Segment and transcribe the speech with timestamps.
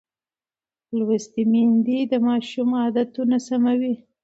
[0.97, 3.95] لوستې میندې د ماشوم عادتونه سموي.